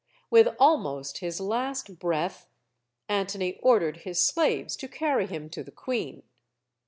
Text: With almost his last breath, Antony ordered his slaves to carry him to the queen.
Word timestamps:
With 0.31 0.47
almost 0.57 1.19
his 1.19 1.39
last 1.39 1.99
breath, 1.99 2.47
Antony 3.07 3.59
ordered 3.61 3.97
his 3.97 4.17
slaves 4.25 4.75
to 4.77 4.87
carry 4.87 5.27
him 5.27 5.47
to 5.51 5.63
the 5.63 5.69
queen. 5.69 6.23